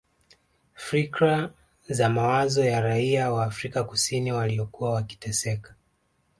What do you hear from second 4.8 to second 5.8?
wakiteseka